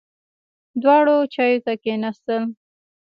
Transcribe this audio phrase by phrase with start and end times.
[0.81, 2.43] دواړه چایو ته کېناستل.